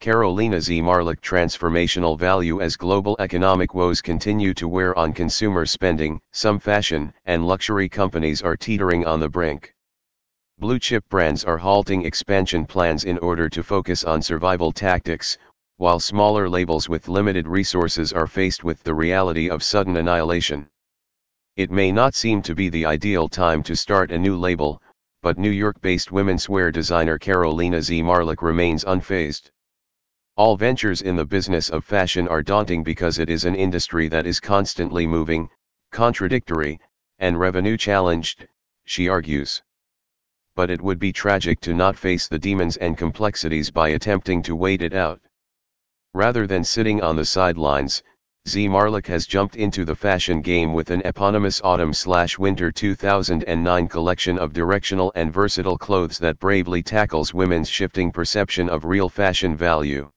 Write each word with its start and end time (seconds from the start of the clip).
Karolina 0.00 0.56
Zmarlak 0.56 1.20
transformational 1.20 2.18
value 2.18 2.62
as 2.62 2.74
global 2.74 3.16
economic 3.18 3.74
woes 3.74 4.00
continue 4.00 4.54
to 4.54 4.66
wear 4.66 4.98
on 4.98 5.12
consumer 5.12 5.66
spending, 5.66 6.18
some 6.32 6.58
fashion 6.58 7.12
and 7.26 7.46
luxury 7.46 7.86
companies 7.86 8.40
are 8.40 8.56
teetering 8.56 9.04
on 9.04 9.20
the 9.20 9.28
brink. 9.28 9.74
Blue 10.58 10.78
chip 10.78 11.06
brands 11.10 11.44
are 11.44 11.58
halting 11.58 12.06
expansion 12.06 12.64
plans 12.64 13.04
in 13.04 13.18
order 13.18 13.50
to 13.50 13.62
focus 13.62 14.02
on 14.02 14.22
survival 14.22 14.72
tactics, 14.72 15.36
while 15.76 16.00
smaller 16.00 16.48
labels 16.48 16.88
with 16.88 17.08
limited 17.08 17.46
resources 17.46 18.10
are 18.10 18.26
faced 18.26 18.64
with 18.64 18.82
the 18.82 18.94
reality 18.94 19.50
of 19.50 19.62
sudden 19.62 19.98
annihilation. 19.98 20.66
It 21.56 21.70
may 21.70 21.92
not 21.92 22.14
seem 22.14 22.40
to 22.42 22.54
be 22.54 22.70
the 22.70 22.86
ideal 22.86 23.28
time 23.28 23.62
to 23.64 23.76
start 23.76 24.12
a 24.12 24.18
new 24.18 24.38
label, 24.38 24.80
but 25.20 25.36
New 25.36 25.50
York-based 25.50 26.10
women's 26.10 26.48
wear 26.48 26.70
designer 26.70 27.18
Karolina 27.18 27.82
Zmarlak 27.82 28.40
remains 28.40 28.82
unfazed. 28.84 29.50
All 30.40 30.56
ventures 30.56 31.02
in 31.02 31.16
the 31.16 31.26
business 31.26 31.68
of 31.68 31.84
fashion 31.84 32.26
are 32.26 32.42
daunting 32.42 32.82
because 32.82 33.18
it 33.18 33.28
is 33.28 33.44
an 33.44 33.54
industry 33.54 34.08
that 34.08 34.24
is 34.24 34.40
constantly 34.40 35.06
moving, 35.06 35.50
contradictory, 35.92 36.80
and 37.18 37.38
revenue 37.38 37.76
challenged, 37.76 38.48
she 38.86 39.06
argues. 39.06 39.62
But 40.56 40.70
it 40.70 40.80
would 40.80 40.98
be 40.98 41.12
tragic 41.12 41.60
to 41.60 41.74
not 41.74 41.94
face 41.94 42.26
the 42.26 42.38
demons 42.38 42.78
and 42.78 42.96
complexities 42.96 43.70
by 43.70 43.90
attempting 43.90 44.40
to 44.44 44.56
wait 44.56 44.80
it 44.80 44.94
out. 44.94 45.20
Rather 46.14 46.46
than 46.46 46.64
sitting 46.64 47.02
on 47.02 47.16
the 47.16 47.26
sidelines, 47.26 48.02
Zmarlak 48.48 49.08
has 49.08 49.26
jumped 49.26 49.56
into 49.56 49.84
the 49.84 49.94
fashion 49.94 50.40
game 50.40 50.72
with 50.72 50.90
an 50.90 51.02
eponymous 51.04 51.60
autumn-slash-winter 51.62 52.72
2009 52.72 53.88
collection 53.88 54.38
of 54.38 54.54
directional 54.54 55.12
and 55.16 55.34
versatile 55.34 55.76
clothes 55.76 56.18
that 56.18 56.38
bravely 56.38 56.82
tackles 56.82 57.34
women's 57.34 57.68
shifting 57.68 58.10
perception 58.10 58.70
of 58.70 58.86
real 58.86 59.10
fashion 59.10 59.54
value. 59.54 60.10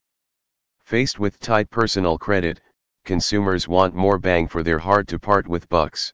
Faced 0.86 1.18
with 1.18 1.40
tight 1.40 1.72
personal 1.72 2.20
credit, 2.20 2.62
consumers 3.04 3.68
want 3.68 3.96
more 3.96 4.20
bang 4.20 4.48
for 4.48 4.62
their 4.62 4.78
heart 4.78 5.08
to 5.08 5.18
part 5.18 5.48
with 5.48 5.68
bucks. 5.68 6.14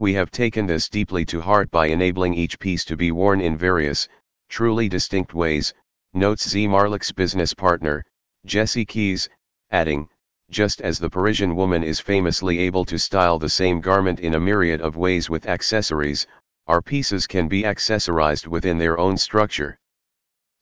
We 0.00 0.14
have 0.14 0.32
taken 0.32 0.66
this 0.66 0.88
deeply 0.88 1.24
to 1.26 1.40
heart 1.40 1.70
by 1.70 1.86
enabling 1.86 2.34
each 2.34 2.58
piece 2.58 2.84
to 2.86 2.96
be 2.96 3.12
worn 3.12 3.40
in 3.40 3.56
various, 3.56 4.08
truly 4.48 4.88
distinct 4.88 5.32
ways, 5.32 5.72
notes 6.12 6.48
Zmarlak's 6.48 7.12
business 7.12 7.54
partner, 7.54 8.04
Jesse 8.44 8.84
Keyes, 8.84 9.28
adding, 9.70 10.08
just 10.50 10.80
as 10.80 10.98
the 10.98 11.10
Parisian 11.10 11.54
woman 11.54 11.84
is 11.84 12.00
famously 12.00 12.58
able 12.58 12.84
to 12.86 12.98
style 12.98 13.38
the 13.38 13.48
same 13.48 13.80
garment 13.80 14.18
in 14.18 14.34
a 14.34 14.40
myriad 14.40 14.80
of 14.80 14.96
ways 14.96 15.30
with 15.30 15.46
accessories, 15.46 16.26
our 16.66 16.82
pieces 16.82 17.28
can 17.28 17.46
be 17.46 17.62
accessorized 17.62 18.48
within 18.48 18.78
their 18.78 18.98
own 18.98 19.16
structure. 19.16 19.78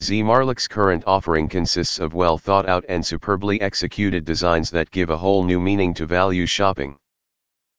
Zmarlak's 0.02 0.66
current 0.66 1.04
offering 1.06 1.48
consists 1.48 2.00
of 2.00 2.12
well 2.12 2.36
thought 2.36 2.68
out 2.68 2.84
and 2.88 3.06
superbly 3.06 3.60
executed 3.60 4.24
designs 4.24 4.68
that 4.72 4.90
give 4.90 5.10
a 5.10 5.16
whole 5.16 5.44
new 5.44 5.60
meaning 5.60 5.94
to 5.94 6.06
value 6.06 6.44
shopping. 6.44 6.98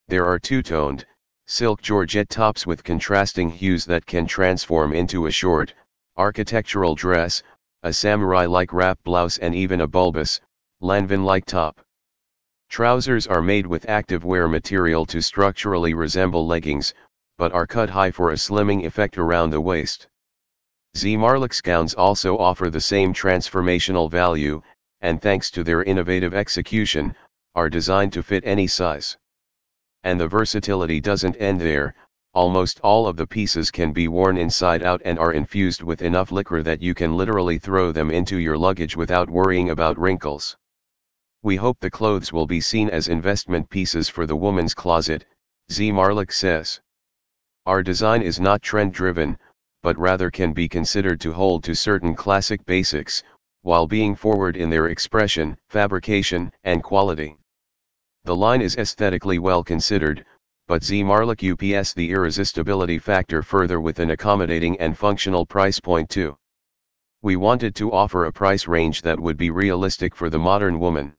There 0.08 0.26
are 0.26 0.40
two-toned, 0.40 1.06
silk 1.48 1.82
georgette 1.82 2.30
tops 2.30 2.66
with 2.66 2.86
contrasting 2.86 3.50
hues 3.50 3.84
that 3.88 4.06
can 4.06 4.26
transform 4.26 4.94
into 4.94 5.26
a 5.26 5.32
short, 5.32 5.74
architectural 6.16 6.96
dress, 6.96 7.44
a 7.84 7.92
samurai-like 7.92 8.72
wrap 8.72 9.04
blouse 9.04 9.38
and 9.40 9.54
even 9.54 9.82
a 9.82 9.88
bulbous, 9.88 10.40
Lanvin-like 10.82 11.44
top. 11.44 11.82
Trousers 12.70 13.28
are 13.28 13.42
made 13.42 13.68
with 13.68 13.90
active 13.90 14.24
wear 14.24 14.48
material 14.48 15.06
to 15.08 15.22
structurally 15.22 15.94
resemble 15.94 16.48
leggings, 16.48 16.94
but 17.38 17.52
are 17.52 17.68
cut 17.68 17.90
high 17.90 18.12
for 18.12 18.30
a 18.30 18.38
slimming 18.38 18.86
effect 18.86 19.18
around 19.18 19.50
the 19.50 19.60
waist. 19.60 20.08
Zmarlak's 20.96 21.60
gowns 21.60 21.96
also 21.96 22.38
offer 22.38 22.70
the 22.70 22.80
same 22.80 23.14
transformational 23.14 24.12
value, 24.12 24.62
and 25.02 25.22
thanks 25.22 25.50
to 25.52 25.64
their 25.64 25.84
innovative 25.84 26.34
execution, 26.34 27.16
are 27.56 27.70
designed 27.70 28.14
to 28.14 28.22
fit 28.22 28.44
any 28.46 28.68
size. 28.68 29.18
And 30.04 30.20
the 30.20 30.28
versatility 30.28 31.02
doesn't 31.02 31.36
end 31.38 31.60
there, 31.60 31.96
almost 32.34 32.80
all 32.82 33.08
of 33.08 33.18
the 33.18 33.28
pieces 33.28 33.72
can 33.72 33.92
be 33.92 34.08
worn 34.08 34.38
inside 34.38 34.84
out 34.84 35.02
and 35.04 35.18
are 35.18 35.34
infused 35.34 35.82
with 35.82 36.02
enough 36.02 36.32
liquor 36.32 36.62
that 36.64 36.82
you 36.82 36.94
can 36.94 37.18
literally 37.18 37.58
throw 37.58 37.92
them 37.92 38.12
into 38.12 38.38
your 38.38 38.58
luggage 38.58 38.96
without 38.96 39.30
worrying 39.30 39.72
about 39.72 40.00
wrinkles. 40.00 40.58
We 41.42 41.56
hope 41.56 41.80
the 41.80 41.92
clothes 41.92 42.32
will 42.32 42.48
be 42.48 42.62
seen 42.62 42.90
as 42.90 43.08
investment 43.08 43.70
pieces 43.70 44.10
for 44.10 44.26
the 44.26 44.36
woman's 44.36 44.74
closet, 44.74 45.26
Zmarlak 45.70 46.32
says. 46.32 46.82
Our 47.66 47.84
design 47.84 48.22
is 48.22 48.40
not 48.40 48.62
trend 48.62 48.94
driven, 48.94 49.38
but 49.84 50.00
rather 50.00 50.32
can 50.32 50.54
be 50.54 50.68
considered 50.68 51.20
to 51.22 51.34
hold 51.34 51.64
to 51.64 51.76
certain 51.76 52.16
classic 52.16 52.66
basics, 52.66 53.22
while 53.62 53.86
being 53.86 54.16
forward 54.16 54.58
in 54.58 54.70
their 54.70 54.88
expression, 54.88 55.58
fabrication, 55.70 56.52
and 56.64 56.82
quality. 56.82 57.38
The 58.24 58.36
line 58.36 58.62
is 58.62 58.78
aesthetically 58.78 59.40
well 59.40 59.64
considered, 59.64 60.26
but 60.68 60.82
Zmarlak 60.82 61.44
UPS 61.44 61.94
the 61.94 62.10
irresistibility 62.12 62.98
factor 62.98 63.44
further 63.44 63.82
with 63.82 64.00
an 64.00 64.12
accommodating 64.12 64.80
and 64.80 64.98
functional 64.98 65.46
price 65.46 65.80
point 65.80 66.10
too. 66.10 66.38
We 67.22 67.36
wanted 67.36 67.76
to 67.76 67.92
offer 67.92 68.26
a 68.26 68.32
price 68.32 68.68
range 68.68 69.02
that 69.02 69.20
would 69.20 69.38
be 69.38 69.50
realistic 69.50 70.16
for 70.16 70.30
the 70.30 70.40
modern 70.40 70.80
woman. 70.80 71.14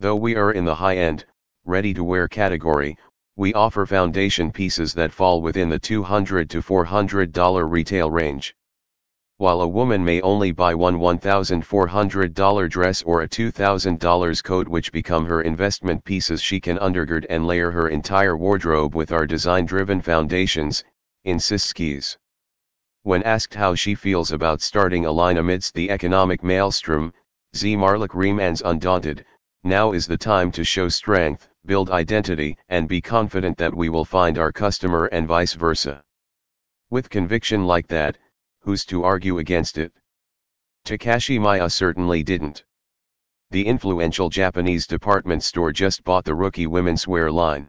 Though 0.00 0.16
we 0.16 0.34
are 0.34 0.52
in 0.52 0.64
the 0.64 0.74
high-end, 0.74 1.24
ready-to-wear 1.64 2.28
category, 2.28 2.96
we 3.38 3.54
offer 3.54 3.86
foundation 3.86 4.50
pieces 4.50 4.92
that 4.92 5.12
fall 5.12 5.40
within 5.40 5.68
the 5.68 5.78
200 5.78 6.50
to 6.50 6.60
$400 6.60 7.70
retail 7.70 8.10
range. 8.10 8.52
While 9.36 9.60
a 9.60 9.68
woman 9.68 10.04
may 10.04 10.20
only 10.22 10.50
buy 10.50 10.74
one 10.74 10.98
$1,400 10.98 12.68
dress 12.68 13.02
or 13.04 13.22
a 13.22 13.28
$2,000 13.28 14.42
coat 14.42 14.66
which 14.66 14.90
become 14.90 15.24
her 15.24 15.42
investment 15.42 16.02
pieces 16.02 16.42
she 16.42 16.58
can 16.58 16.78
undergird 16.78 17.26
and 17.30 17.46
layer 17.46 17.70
her 17.70 17.88
entire 17.88 18.36
wardrobe 18.36 18.96
with 18.96 19.12
our 19.12 19.24
design-driven 19.24 20.00
foundations, 20.00 20.82
insists 21.22 21.72
Keyes. 21.72 22.18
When 23.04 23.22
asked 23.22 23.54
how 23.54 23.76
she 23.76 23.94
feels 23.94 24.32
about 24.32 24.62
starting 24.62 25.06
a 25.06 25.12
line 25.12 25.36
amidst 25.36 25.74
the 25.74 25.92
economic 25.92 26.42
maelstrom, 26.42 27.14
Zmarlak 27.54 28.14
remains 28.14 28.62
undaunted, 28.64 29.24
now 29.62 29.92
is 29.92 30.08
the 30.08 30.18
time 30.18 30.50
to 30.50 30.64
show 30.64 30.88
strength, 30.88 31.48
build 31.68 31.90
identity 31.90 32.56
and 32.70 32.88
be 32.88 33.00
confident 33.00 33.58
that 33.58 33.76
we 33.76 33.90
will 33.90 34.04
find 34.04 34.38
our 34.38 34.50
customer 34.50 35.04
and 35.12 35.28
vice 35.28 35.52
versa. 35.52 36.02
With 36.88 37.10
conviction 37.10 37.66
like 37.66 37.86
that, 37.88 38.16
who's 38.60 38.86
to 38.86 39.04
argue 39.04 39.38
against 39.38 39.76
it? 39.76 39.92
Takashimaya 40.86 41.70
certainly 41.70 42.22
didn't. 42.22 42.64
The 43.50 43.66
influential 43.66 44.30
Japanese 44.30 44.86
department 44.86 45.42
store 45.42 45.70
just 45.70 46.02
bought 46.04 46.24
the 46.24 46.34
Rookie 46.34 46.66
women's 46.66 47.06
wear 47.06 47.30
line. 47.30 47.68